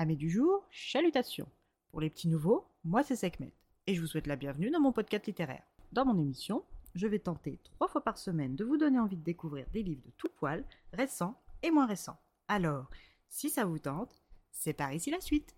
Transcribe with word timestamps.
Amis 0.00 0.16
du 0.16 0.30
jour, 0.30 0.64
chalutations. 0.70 1.48
Pour 1.90 2.00
les 2.00 2.08
petits 2.08 2.28
nouveaux, 2.28 2.68
moi 2.84 3.02
c'est 3.02 3.16
Sekhmet 3.16 3.52
et 3.88 3.96
je 3.96 4.00
vous 4.00 4.06
souhaite 4.06 4.28
la 4.28 4.36
bienvenue 4.36 4.70
dans 4.70 4.78
mon 4.78 4.92
podcast 4.92 5.26
littéraire. 5.26 5.64
Dans 5.90 6.04
mon 6.04 6.16
émission, 6.16 6.62
je 6.94 7.08
vais 7.08 7.18
tenter 7.18 7.58
trois 7.64 7.88
fois 7.88 8.04
par 8.04 8.16
semaine 8.16 8.54
de 8.54 8.64
vous 8.64 8.76
donner 8.76 9.00
envie 9.00 9.16
de 9.16 9.24
découvrir 9.24 9.66
des 9.72 9.82
livres 9.82 10.04
de 10.06 10.12
tout 10.16 10.28
poil, 10.36 10.64
récents 10.92 11.42
et 11.64 11.72
moins 11.72 11.86
récents. 11.86 12.16
Alors, 12.46 12.88
si 13.28 13.50
ça 13.50 13.64
vous 13.64 13.80
tente, 13.80 14.22
c'est 14.52 14.72
par 14.72 14.92
ici 14.92 15.10
la 15.10 15.20
suite. 15.20 15.56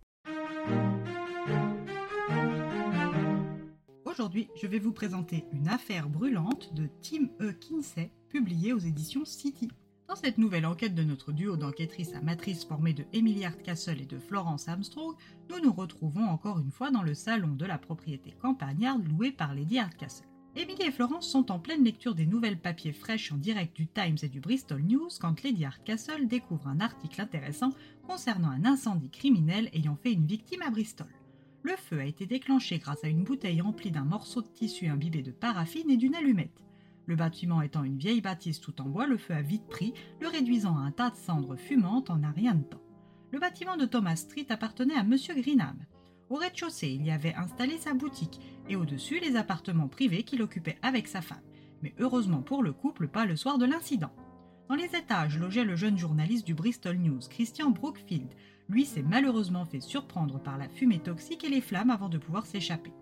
Aujourd'hui, 4.07 4.49
je 4.57 4.67
vais 4.67 4.79
vous 4.79 4.95
présenter 4.95 5.45
une 5.53 5.69
affaire 5.69 6.09
brûlante 6.09 6.73
de 6.73 6.89
Tim 7.03 7.29
E. 7.43 7.53
Kinsey, 7.53 8.11
publiée 8.31 8.73
aux 8.73 8.79
éditions 8.79 9.27
City. 9.27 9.69
Dans 10.11 10.17
cette 10.17 10.39
nouvelle 10.39 10.67
enquête 10.67 10.97
de 10.97 11.05
notre 11.05 11.31
duo 11.31 11.57
d'enquêtrices 11.57 12.17
amatrices 12.17 12.65
formé 12.65 12.93
de 12.93 13.05
Emily 13.13 13.45
Hardcastle 13.45 14.01
et 14.01 14.07
de 14.07 14.19
Florence 14.19 14.67
Armstrong, 14.67 15.15
nous 15.49 15.61
nous 15.61 15.73
retrouvons 15.73 16.25
encore 16.25 16.59
une 16.59 16.73
fois 16.73 16.91
dans 16.91 17.05
le 17.05 17.15
salon 17.15 17.55
de 17.55 17.65
la 17.65 17.79
propriété 17.79 18.33
campagnarde 18.33 19.07
louée 19.07 19.31
par 19.31 19.55
Lady 19.55 19.79
Hardcastle. 19.79 20.27
Emily 20.57 20.83
et 20.83 20.91
Florence 20.91 21.31
sont 21.31 21.53
en 21.53 21.61
pleine 21.61 21.85
lecture 21.85 22.17
des 22.17 22.27
nouvelles 22.27 22.59
papiers 22.59 22.93
fraîches 22.93 23.31
en 23.31 23.37
direct 23.37 23.77
du 23.77 23.87
Times 23.87 24.17
et 24.23 24.29
du 24.29 24.41
Bristol 24.41 24.83
News 24.83 25.11
quand 25.21 25.45
Lady 25.45 25.65
Hardcastle 25.65 26.27
découvre 26.27 26.67
un 26.67 26.81
article 26.81 27.21
intéressant 27.21 27.71
concernant 28.05 28.51
un 28.51 28.65
incendie 28.65 29.11
criminel 29.11 29.71
ayant 29.75 29.95
fait 30.03 30.13
une 30.13 30.27
victime 30.27 30.63
à 30.63 30.71
Bristol. 30.71 31.15
Le 31.63 31.77
feu 31.77 32.01
a 32.01 32.05
été 32.05 32.27
déclenché 32.27 32.79
grâce 32.79 33.05
à 33.05 33.09
une 33.09 33.23
bouteille 33.23 33.61
remplie 33.61 33.93
d'un 33.93 34.05
morceau 34.05 34.43
de 34.43 34.49
tissu 34.49 34.89
imbibé 34.89 35.23
de 35.23 35.31
paraffine 35.31 35.89
et 35.89 35.97
d'une 35.97 36.17
allumette. 36.17 36.65
Le 37.11 37.17
bâtiment 37.17 37.61
étant 37.61 37.83
une 37.83 37.99
vieille 37.99 38.21
bâtisse 38.21 38.61
tout 38.61 38.81
en 38.81 38.85
bois, 38.85 39.05
le 39.05 39.17
feu 39.17 39.35
a 39.35 39.43
vite 39.43 39.67
pris, 39.67 39.95
le 40.21 40.29
réduisant 40.29 40.79
à 40.79 40.83
un 40.83 40.93
tas 40.93 41.11
de 41.11 41.17
cendres 41.17 41.57
fumantes 41.57 42.09
en 42.09 42.23
un 42.23 42.31
rien 42.31 42.55
de 42.55 42.63
temps. 42.63 42.85
Le 43.33 43.41
bâtiment 43.41 43.77
de 43.77 43.85
Thomas 43.85 44.15
Street 44.15 44.47
appartenait 44.49 44.95
à 44.95 45.01
M. 45.01 45.17
Greenham. 45.37 45.77
Au 46.29 46.37
rez-de-chaussée, 46.37 46.91
il 46.91 47.05
y 47.05 47.11
avait 47.11 47.35
installé 47.35 47.79
sa 47.79 47.95
boutique, 47.95 48.39
et 48.69 48.77
au-dessus 48.77 49.19
les 49.19 49.35
appartements 49.35 49.89
privés 49.89 50.23
qu'il 50.23 50.41
occupait 50.41 50.79
avec 50.83 51.09
sa 51.09 51.21
femme. 51.21 51.43
Mais 51.83 51.97
heureusement 51.99 52.43
pour 52.43 52.63
le 52.63 52.73
couple, 52.73 53.09
pas 53.09 53.27
le 53.27 53.35
soir 53.35 53.59
de 53.59 53.67
l'incident. 53.67 54.13
Dans 54.69 54.77
les 54.77 54.95
étages 54.95 55.37
logeait 55.37 55.65
le 55.65 55.75
jeune 55.75 55.99
journaliste 55.99 56.47
du 56.47 56.55
Bristol 56.55 56.97
News, 56.97 57.23
Christian 57.29 57.71
Brookfield. 57.71 58.33
Lui 58.69 58.85
s'est 58.85 59.03
malheureusement 59.03 59.65
fait 59.65 59.81
surprendre 59.81 60.39
par 60.39 60.59
la 60.59 60.69
fumée 60.69 61.01
toxique 61.01 61.43
et 61.43 61.51
les 61.51 61.61
flammes 61.61 61.91
avant 61.91 62.09
de 62.09 62.19
pouvoir 62.19 62.47
s'échapper. 62.47 62.93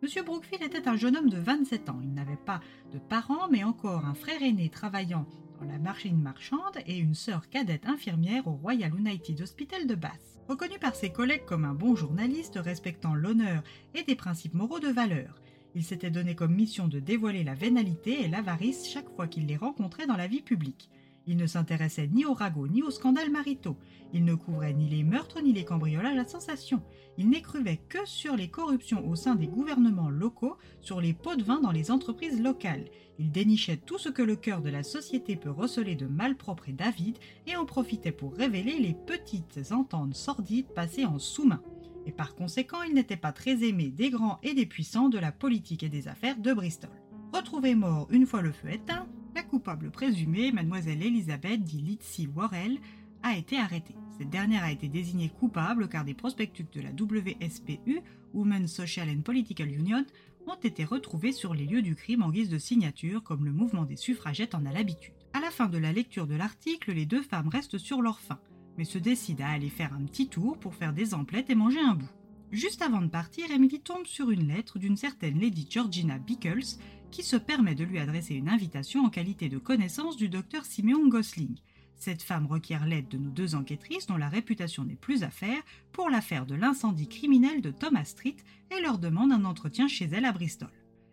Monsieur 0.00 0.22
Brookfield 0.22 0.62
était 0.62 0.86
un 0.86 0.96
jeune 0.96 1.16
homme 1.16 1.28
de 1.28 1.38
27 1.38 1.88
ans. 1.88 1.98
Il 2.04 2.14
n'avait 2.14 2.36
pas 2.36 2.60
de 2.92 2.98
parents, 3.00 3.48
mais 3.50 3.64
encore 3.64 4.06
un 4.06 4.14
frère 4.14 4.40
aîné 4.42 4.68
travaillant 4.68 5.26
dans 5.60 5.66
la 5.66 5.78
machine 5.78 6.22
marchande 6.22 6.78
et 6.86 6.98
une 6.98 7.16
sœur 7.16 7.48
cadette 7.48 7.84
infirmière 7.84 8.46
au 8.46 8.52
Royal 8.52 8.94
United 8.94 9.40
Hospital 9.40 9.88
de 9.88 9.96
Bath. 9.96 10.38
Reconnu 10.48 10.78
par 10.78 10.94
ses 10.94 11.10
collègues 11.10 11.44
comme 11.44 11.64
un 11.64 11.74
bon 11.74 11.96
journaliste 11.96 12.60
respectant 12.62 13.16
l'honneur 13.16 13.64
et 13.96 14.04
des 14.04 14.14
principes 14.14 14.54
moraux 14.54 14.78
de 14.78 14.86
valeur, 14.86 15.42
il 15.74 15.82
s'était 15.82 16.10
donné 16.10 16.36
comme 16.36 16.54
mission 16.54 16.86
de 16.86 17.00
dévoiler 17.00 17.42
la 17.42 17.54
vénalité 17.54 18.22
et 18.22 18.28
l'avarice 18.28 18.88
chaque 18.88 19.10
fois 19.16 19.26
qu'il 19.26 19.46
les 19.46 19.56
rencontrait 19.56 20.06
dans 20.06 20.16
la 20.16 20.28
vie 20.28 20.42
publique. 20.42 20.90
Il 21.30 21.36
ne 21.36 21.46
s'intéressait 21.46 22.08
ni 22.08 22.24
aux 22.24 22.32
ragots 22.32 22.68
ni 22.68 22.82
aux 22.82 22.90
scandales 22.90 23.30
maritaux. 23.30 23.76
Il 24.14 24.24
ne 24.24 24.34
couvrait 24.34 24.72
ni 24.72 24.88
les 24.88 25.04
meurtres 25.04 25.42
ni 25.42 25.52
les 25.52 25.66
cambriolages 25.66 26.16
à 26.16 26.26
sensation. 26.26 26.82
Il 27.18 27.28
n'écrivait 27.28 27.82
que 27.90 27.98
sur 28.06 28.34
les 28.34 28.48
corruptions 28.48 29.06
au 29.06 29.14
sein 29.14 29.34
des 29.34 29.46
gouvernements 29.46 30.08
locaux, 30.08 30.56
sur 30.80 31.02
les 31.02 31.12
pots 31.12 31.36
de 31.36 31.42
vin 31.42 31.60
dans 31.60 31.70
les 31.70 31.90
entreprises 31.90 32.40
locales. 32.40 32.86
Il 33.18 33.30
dénichait 33.30 33.76
tout 33.76 33.98
ce 33.98 34.08
que 34.08 34.22
le 34.22 34.36
cœur 34.36 34.62
de 34.62 34.70
la 34.70 34.82
société 34.82 35.36
peut 35.36 35.50
receler 35.50 35.96
de 35.96 36.06
malpropre 36.06 36.70
et 36.70 36.72
d'avide 36.72 37.18
et 37.46 37.56
en 37.56 37.66
profitait 37.66 38.10
pour 38.10 38.34
révéler 38.34 38.78
les 38.78 38.94
petites 38.94 39.60
ententes 39.70 40.14
sordides 40.14 40.72
passées 40.74 41.04
en 41.04 41.18
sous-main. 41.18 41.60
Et 42.06 42.12
par 42.12 42.36
conséquent, 42.36 42.80
il 42.88 42.94
n'était 42.94 43.18
pas 43.18 43.32
très 43.32 43.64
aimé 43.64 43.90
des 43.90 44.08
grands 44.08 44.38
et 44.42 44.54
des 44.54 44.64
puissants 44.64 45.10
de 45.10 45.18
la 45.18 45.30
politique 45.30 45.82
et 45.82 45.90
des 45.90 46.08
affaires 46.08 46.38
de 46.38 46.54
Bristol. 46.54 46.90
Retrouvé 47.34 47.74
mort 47.74 48.08
une 48.10 48.24
fois 48.24 48.40
le 48.40 48.52
feu 48.52 48.70
éteint, 48.70 49.06
coupable 49.48 49.90
présumée, 49.90 50.52
mademoiselle 50.52 51.02
Elizabeth 51.02 51.64
dit 51.64 51.80
Litzy 51.80 52.26
Worrell, 52.26 52.78
a 53.22 53.36
été 53.36 53.58
arrêtée. 53.58 53.96
Cette 54.18 54.30
dernière 54.30 54.62
a 54.62 54.70
été 54.70 54.88
désignée 54.88 55.30
coupable 55.30 55.88
car 55.88 56.04
des 56.04 56.14
prospectus 56.14 56.66
de 56.72 56.80
la 56.80 56.90
WSPU, 56.90 58.00
Women's 58.34 58.70
Social 58.70 59.08
and 59.08 59.22
Political 59.22 59.68
Union, 59.68 60.04
ont 60.46 60.54
été 60.62 60.84
retrouvés 60.84 61.32
sur 61.32 61.54
les 61.54 61.66
lieux 61.66 61.82
du 61.82 61.94
crime 61.94 62.22
en 62.22 62.30
guise 62.30 62.50
de 62.50 62.58
signature, 62.58 63.22
comme 63.22 63.44
le 63.44 63.52
mouvement 63.52 63.84
des 63.84 63.96
suffragettes 63.96 64.54
en 64.54 64.66
a 64.66 64.72
l'habitude. 64.72 65.14
À 65.32 65.40
la 65.40 65.50
fin 65.50 65.66
de 65.66 65.78
la 65.78 65.92
lecture 65.92 66.26
de 66.26 66.36
l'article, 66.36 66.92
les 66.92 67.06
deux 67.06 67.22
femmes 67.22 67.48
restent 67.48 67.78
sur 67.78 68.02
leur 68.02 68.20
faim, 68.20 68.38
mais 68.76 68.84
se 68.84 68.98
décident 68.98 69.44
à 69.44 69.48
aller 69.48 69.70
faire 69.70 69.94
un 69.94 70.04
petit 70.04 70.28
tour 70.28 70.58
pour 70.58 70.74
faire 70.74 70.92
des 70.92 71.14
emplettes 71.14 71.50
et 71.50 71.54
manger 71.54 71.80
un 71.80 71.94
bout. 71.94 72.10
Juste 72.50 72.80
avant 72.80 73.02
de 73.02 73.08
partir, 73.08 73.50
Emily 73.50 73.80
tombe 73.80 74.06
sur 74.06 74.30
une 74.30 74.48
lettre 74.48 74.78
d'une 74.78 74.96
certaine 74.96 75.38
Lady 75.38 75.66
Georgina 75.68 76.18
Bickles 76.18 76.78
qui 77.10 77.22
se 77.22 77.36
permet 77.36 77.74
de 77.74 77.84
lui 77.84 77.98
adresser 77.98 78.34
une 78.34 78.48
invitation 78.48 79.04
en 79.04 79.10
qualité 79.10 79.48
de 79.48 79.58
connaissance 79.58 80.16
du 80.16 80.28
docteur 80.28 80.64
Simeon 80.64 81.08
Gosling. 81.08 81.56
Cette 81.96 82.22
femme 82.22 82.46
requiert 82.46 82.86
l'aide 82.86 83.08
de 83.08 83.18
nos 83.18 83.30
deux 83.30 83.54
enquêtrices 83.54 84.06
dont 84.06 84.16
la 84.16 84.28
réputation 84.28 84.84
n'est 84.84 84.94
plus 84.94 85.24
à 85.24 85.30
faire 85.30 85.62
pour 85.92 86.10
l'affaire 86.10 86.46
de 86.46 86.54
l'incendie 86.54 87.08
criminel 87.08 87.60
de 87.60 87.70
Thomas 87.70 88.04
Street 88.04 88.36
et 88.70 88.80
leur 88.80 88.98
demande 88.98 89.32
un 89.32 89.44
entretien 89.44 89.88
chez 89.88 90.08
elle 90.12 90.24
à 90.24 90.32
Bristol. 90.32 90.70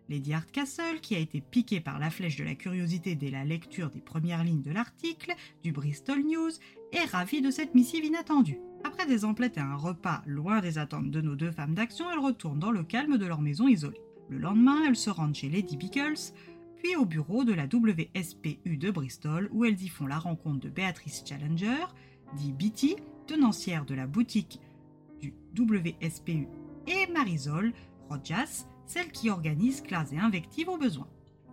Lady 0.08 0.32
Hardcastle, 0.32 1.00
qui 1.02 1.16
a 1.16 1.18
été 1.18 1.40
piquée 1.40 1.80
par 1.80 1.98
la 1.98 2.10
flèche 2.10 2.36
de 2.36 2.44
la 2.44 2.54
curiosité 2.54 3.16
dès 3.16 3.30
la 3.30 3.44
lecture 3.44 3.90
des 3.90 4.00
premières 4.00 4.44
lignes 4.44 4.62
de 4.62 4.70
l'article 4.70 5.34
du 5.64 5.72
Bristol 5.72 6.22
News, 6.22 6.52
est 6.92 7.10
ravie 7.10 7.42
de 7.42 7.50
cette 7.50 7.74
missive 7.74 8.04
inattendue. 8.04 8.60
Après 8.84 9.06
des 9.06 9.24
emplettes 9.24 9.56
et 9.56 9.60
un 9.60 9.74
repas 9.74 10.22
loin 10.26 10.60
des 10.60 10.78
attentes 10.78 11.10
de 11.10 11.20
nos 11.20 11.34
deux 11.34 11.50
femmes 11.50 11.74
d'action, 11.74 12.06
elles 12.12 12.20
retournent 12.20 12.60
dans 12.60 12.70
le 12.70 12.84
calme 12.84 13.18
de 13.18 13.26
leur 13.26 13.40
maison 13.40 13.66
isolée. 13.66 14.00
Le 14.28 14.38
lendemain, 14.38 14.84
elles 14.86 14.96
se 14.96 15.10
rendent 15.10 15.34
chez 15.34 15.48
Lady 15.48 15.76
Bickles, 15.76 16.32
puis 16.76 16.96
au 16.96 17.04
bureau 17.04 17.44
de 17.44 17.52
la 17.52 17.64
WSPU 17.64 18.76
de 18.76 18.90
Bristol, 18.90 19.48
où 19.52 19.64
elles 19.64 19.80
y 19.82 19.88
font 19.88 20.06
la 20.06 20.18
rencontre 20.18 20.60
de 20.60 20.68
Béatrice 20.68 21.22
Challenger, 21.26 21.86
dit 22.34 22.52
Bitty, 22.52 22.96
tenancière 23.26 23.84
de 23.84 23.94
la 23.94 24.06
boutique 24.06 24.60
du 25.20 25.32
WSPU, 25.58 26.48
et 26.86 27.06
Marisol 27.12 27.72
Rojas, 28.08 28.66
celle 28.86 29.10
qui 29.10 29.30
organise 29.30 29.80
classes 29.80 30.12
et 30.12 30.18
invectives 30.18 30.68
au 30.68 30.76
besoin. 30.76 31.08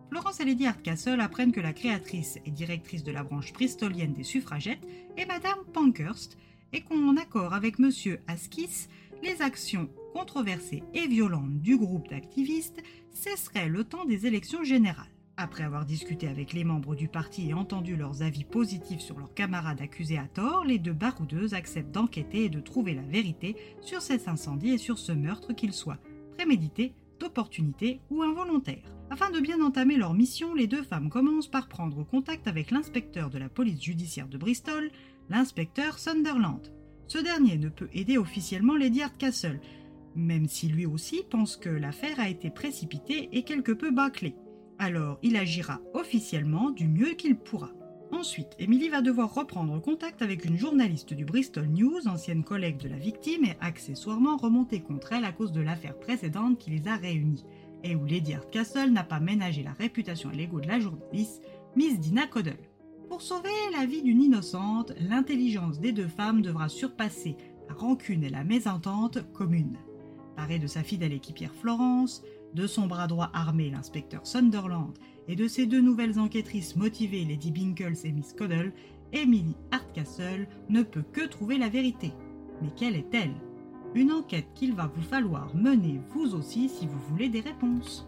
Florence 0.10 0.40
et 0.40 0.46
Lady 0.46 0.68
Hardcastle 0.68 1.22
apprennent 1.22 1.52
que 1.52 1.60
la 1.60 1.74
créatrice 1.74 2.38
et 2.46 2.52
directrice 2.52 3.04
de 3.04 3.12
la 3.12 3.24
branche 3.24 3.52
bristolienne 3.52 4.14
des 4.14 4.24
suffragettes 4.24 4.86
est 5.18 5.26
Madame 5.26 5.64
Pankhurst 5.74 6.38
et 6.72 6.82
qu'en 6.82 7.18
accord 7.18 7.54
avec 7.54 7.80
Monsieur 7.80 8.20
Askis, 8.28 8.88
les 9.24 9.42
actions 9.42 9.90
controversées 10.13 10.84
et 10.94 11.07
violentes 11.07 11.59
du 11.59 11.78
groupe 11.78 12.07
d'activistes 12.09 12.81
cesseraient 13.12 13.68
le 13.68 13.84
temps 13.84 14.06
des 14.06 14.28
élections 14.28 14.63
générales. 14.63 15.07
Après 15.35 15.63
avoir 15.63 15.85
discuté 15.85 16.28
avec 16.28 16.53
les 16.53 16.63
membres 16.63 16.96
du 16.96 17.07
parti 17.07 17.50
et 17.50 17.56
entendu 17.56 17.96
leurs 17.96 18.22
avis 18.22 18.44
positifs 18.44 19.01
sur 19.01 19.18
leurs 19.18 19.34
camarades 19.34 19.81
accusés 19.81 20.19
à 20.19 20.28
tort, 20.28 20.63
les 20.63 20.78
deux 20.78 20.94
baroudeuses 20.94 21.56
acceptent 21.56 21.91
d'enquêter 21.91 22.46
et 22.46 22.50
de 22.50 22.59
trouver 22.59 22.94
la 22.94 23.01
vérité 23.01 23.56
sur 23.81 24.03
cet 24.03 24.28
incendie 24.28 24.69
et 24.69 24.78
sur 24.78 25.00
ce 25.00 25.12
meurtre 25.12 25.53
qu'il 25.53 25.74
soit 25.74 25.97
prémédité, 26.38 26.94
d'opportunité 27.19 28.00
ou 28.12 28.22
involontaire. 28.22 28.94
Afin 29.09 29.31
de 29.31 29.40
bien 29.40 29.62
entamer 29.62 29.97
leur 29.97 30.13
mission, 30.13 30.53
les 30.53 30.68
deux 30.68 30.84
femmes 30.84 31.09
commencent 31.09 31.47
par 31.47 31.68
prendre 31.68 32.03
contact 32.03 32.47
avec 32.47 32.69
l'inspecteur 32.69 33.30
de 33.31 33.40
la 33.40 33.50
police 33.50 33.81
judiciaire 33.81 34.28
de 34.28 34.38
Bristol, 34.38 34.91
l'inspecteur 35.30 35.97
Sunderland. 35.97 36.72
Ce 37.07 37.18
dernier 37.18 37.57
ne 37.57 37.69
peut 37.69 37.90
aider 37.94 38.18
officiellement 38.18 38.75
Lady 38.75 39.01
Hardcastle, 39.01 39.59
même 40.16 40.47
si 40.47 40.68
lui 40.68 40.85
aussi 40.85 41.24
pense 41.29 41.57
que 41.57 41.69
l'affaire 41.69 42.19
a 42.19 42.29
été 42.29 42.50
précipitée 42.50 43.29
et 43.31 43.44
quelque 43.44 43.72
peu 43.72 43.91
bâclée. 43.91 44.35
Alors 44.79 45.19
il 45.22 45.38
agira 45.38 45.81
officiellement 45.94 46.72
du 46.72 46.88
mieux 46.88 47.13
qu'il 47.13 47.35
pourra. 47.35 47.72
Ensuite, 48.12 48.56
Emily 48.59 48.90
va 48.90 49.01
devoir 49.01 49.34
reprendre 49.34 49.81
contact 49.81 50.22
avec 50.22 50.46
une 50.46 50.57
journaliste 50.57 51.13
du 51.13 51.25
Bristol 51.25 51.66
News, 51.68 52.07
ancienne 52.07 52.44
collègue 52.44 52.78
de 52.78 52.88
la 52.88 52.97
victime 52.97 53.44
et 53.44 53.57
accessoirement 53.59 54.38
remontée 54.38 54.81
contre 54.81 55.13
elle 55.13 55.25
à 55.25 55.31
cause 55.31 55.51
de 55.51 55.62
l'affaire 55.62 55.98
précédente 55.98 56.59
qui 56.59 56.69
les 56.69 56.88
a 56.88 56.95
réunis, 56.95 57.44
et 57.83 57.95
où 57.95 58.06
Lady 58.06 58.36
Hardcastle 58.36 58.92
n'a 58.92 59.04
pas 59.04 59.19
ménagé 59.19 59.63
la 59.63 59.74
réputation 59.74 60.31
et 60.31 60.36
l'ego 60.36 60.62
de 60.62 60.68
la 60.68 60.80
journaliste, 60.80 61.42
Miss 61.75 62.00
Dina 62.00 62.27
Coddle. 62.27 62.57
Pour 63.09 63.24
sauver 63.24 63.50
la 63.75 63.88
vie 63.88 64.04
d'une 64.04 64.21
innocente, 64.21 64.94
l'intelligence 65.00 65.80
des 65.80 65.92
deux 65.92 66.07
femmes 66.07 66.44
devra 66.44 66.69
surpasser 66.69 67.36
la 67.68 67.74
rancune 67.74 68.24
et 68.24 68.30
la 68.30 68.44
mésentente 68.44 69.19
commune. 69.33 69.77
Parée 70.35 70.59
de 70.59 70.68
sa 70.68 70.83
fidèle 70.83 71.13
équipière 71.13 71.53
Florence, 71.53 72.24
de 72.53 72.68
son 72.68 72.88
bras 72.88 73.07
droit 73.07 73.30
armé 73.33 73.69
l'inspecteur 73.69 74.25
Sunderland 74.25 74.94
et 75.27 75.35
de 75.35 75.47
ses 75.47 75.65
deux 75.65 75.81
nouvelles 75.81 76.19
enquêtrices 76.19 76.75
motivées 76.75 77.25
Lady 77.25 77.51
Binkles 77.51 78.06
et 78.06 78.12
Miss 78.12 78.33
Coddle, 78.33 78.74
Emily 79.12 79.56
Hardcastle 79.71 80.47
ne 80.69 80.81
peut 80.81 81.03
que 81.13 81.25
trouver 81.27 81.57
la 81.57 81.69
vérité. 81.69 82.13
Mais 82.62 82.69
quelle 82.75 82.95
est-elle? 82.95 83.33
Une 83.95 84.12
enquête 84.12 84.47
qu'il 84.56 84.74
va 84.74 84.88
vous 84.88 85.03
falloir 85.03 85.56
mener 85.56 86.01
vous 86.09 86.33
aussi 86.33 86.68
si 86.68 86.88
vous 86.88 87.00
voulez 87.09 87.30
des 87.30 87.41
réponses. 87.41 88.07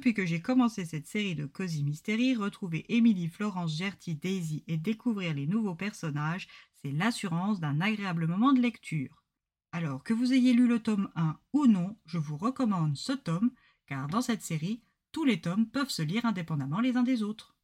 Depuis 0.00 0.14
que 0.14 0.24
j'ai 0.24 0.40
commencé 0.40 0.86
cette 0.86 1.06
série 1.06 1.34
de 1.34 1.44
Cozy 1.44 1.84
Mystery, 1.84 2.34
retrouver 2.34 2.86
Émilie, 2.88 3.28
Florence, 3.28 3.76
Gertie, 3.76 4.14
Daisy 4.14 4.64
et 4.66 4.78
découvrir 4.78 5.34
les 5.34 5.46
nouveaux 5.46 5.74
personnages, 5.74 6.48
c'est 6.72 6.90
l'assurance 6.90 7.60
d'un 7.60 7.82
agréable 7.82 8.26
moment 8.26 8.54
de 8.54 8.62
lecture. 8.62 9.22
Alors 9.72 10.02
que 10.02 10.14
vous 10.14 10.32
ayez 10.32 10.54
lu 10.54 10.66
le 10.66 10.78
tome 10.78 11.10
1 11.16 11.38
ou 11.52 11.66
non, 11.66 11.98
je 12.06 12.16
vous 12.16 12.38
recommande 12.38 12.96
ce 12.96 13.12
tome, 13.12 13.50
car 13.84 14.08
dans 14.08 14.22
cette 14.22 14.40
série, 14.40 14.80
tous 15.12 15.26
les 15.26 15.42
tomes 15.42 15.66
peuvent 15.66 15.90
se 15.90 16.00
lire 16.00 16.24
indépendamment 16.24 16.80
les 16.80 16.96
uns 16.96 17.02
des 17.02 17.22
autres. 17.22 17.54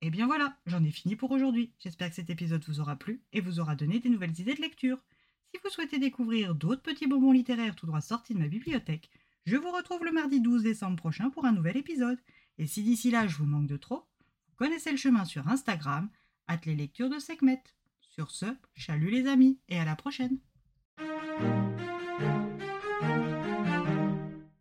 Et 0.00 0.08
bien 0.08 0.24
voilà, 0.24 0.56
j'en 0.64 0.82
ai 0.84 0.90
fini 0.90 1.16
pour 1.16 1.32
aujourd'hui. 1.32 1.74
J'espère 1.80 2.08
que 2.08 2.16
cet 2.16 2.30
épisode 2.30 2.64
vous 2.66 2.80
aura 2.80 2.96
plu 2.96 3.20
et 3.34 3.42
vous 3.42 3.60
aura 3.60 3.76
donné 3.76 4.00
des 4.00 4.08
nouvelles 4.08 4.40
idées 4.40 4.54
de 4.54 4.62
lecture. 4.62 5.04
Si 5.52 5.60
vous 5.62 5.68
souhaitez 5.68 5.98
découvrir 5.98 6.54
d'autres 6.54 6.80
petits 6.80 7.06
bonbons 7.06 7.32
littéraires 7.32 7.76
tout 7.76 7.84
droit 7.84 8.00
sortis 8.00 8.32
de 8.32 8.38
ma 8.38 8.48
bibliothèque, 8.48 9.10
je 9.44 9.56
vous 9.56 9.70
retrouve 9.70 10.04
le 10.04 10.12
mardi 10.12 10.40
12 10.40 10.62
décembre 10.62 10.96
prochain 10.96 11.30
pour 11.30 11.44
un 11.44 11.52
nouvel 11.52 11.76
épisode. 11.76 12.18
Et 12.58 12.66
si 12.66 12.82
d'ici 12.82 13.10
là 13.10 13.26
je 13.26 13.36
vous 13.36 13.46
manque 13.46 13.66
de 13.66 13.76
trop, 13.76 14.06
vous 14.48 14.56
connaissez 14.56 14.90
le 14.90 14.96
chemin 14.96 15.24
sur 15.24 15.48
Instagram, 15.48 16.08
at 16.46 16.60
les 16.64 16.74
lectures 16.74 17.10
de 17.10 17.18
Sekhmet. 17.18 17.62
Sur 18.00 18.30
ce, 18.30 18.46
chalut 18.74 19.10
les 19.10 19.26
amis 19.26 19.58
et 19.68 19.78
à 19.78 19.84
la 19.84 19.96
prochaine. 19.96 20.38